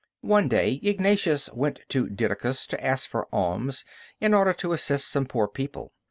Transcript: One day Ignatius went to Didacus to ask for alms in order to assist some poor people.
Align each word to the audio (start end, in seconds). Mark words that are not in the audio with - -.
One 0.25 0.47
day 0.47 0.79
Ignatius 0.81 1.47
went 1.53 1.81
to 1.89 2.07
Didacus 2.09 2.65
to 2.69 2.83
ask 2.83 3.07
for 3.07 3.27
alms 3.31 3.85
in 4.19 4.33
order 4.33 4.51
to 4.53 4.73
assist 4.73 5.09
some 5.09 5.27
poor 5.27 5.47
people. 5.47 5.93